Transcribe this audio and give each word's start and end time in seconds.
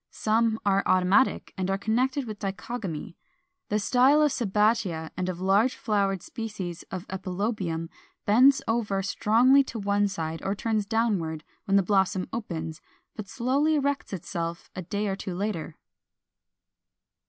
Some 0.09 0.59
are 0.65 0.81
automatic 0.87 1.53
and 1.59 1.69
are 1.69 1.77
connected 1.77 2.25
with 2.25 2.39
dichogamy 2.39 3.13
(339): 3.69 3.69
the 3.69 3.77
style 3.79 4.21
of 4.23 4.31
Sabbatia 4.31 5.11
and 5.15 5.29
of 5.29 5.39
large 5.39 5.75
flowered 5.75 6.23
species 6.23 6.81
of 6.89 7.05
Epilobium 7.07 7.87
bends 8.25 8.63
over 8.67 9.03
strongly 9.03 9.63
to 9.65 9.77
one 9.77 10.07
side 10.07 10.41
or 10.43 10.55
turns 10.55 10.87
downward 10.87 11.43
when 11.65 11.77
the 11.77 11.83
blossom 11.83 12.27
opens, 12.33 12.81
but 13.15 13.27
slowly 13.27 13.75
erects 13.75 14.11
itself 14.11 14.71
a 14.75 14.81
day 14.81 15.05
or 15.07 15.15
two 15.15 15.35
later. 15.35 15.77